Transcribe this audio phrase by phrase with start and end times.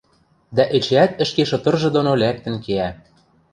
[0.55, 2.89] дӓ эчеӓт ӹшке шытыржы доно лӓктӹн кеӓ.